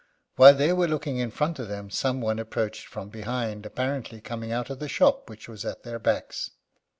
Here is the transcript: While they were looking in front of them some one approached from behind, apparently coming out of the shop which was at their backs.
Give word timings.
While 0.35 0.55
they 0.55 0.73
were 0.73 0.87
looking 0.87 1.17
in 1.19 1.29
front 1.29 1.59
of 1.59 1.67
them 1.67 1.91
some 1.91 2.21
one 2.21 2.39
approached 2.39 2.87
from 2.87 3.09
behind, 3.09 3.67
apparently 3.67 4.19
coming 4.19 4.51
out 4.51 4.71
of 4.71 4.79
the 4.79 4.89
shop 4.89 5.29
which 5.29 5.47
was 5.47 5.63
at 5.63 5.83
their 5.83 5.99
backs. 5.99 6.49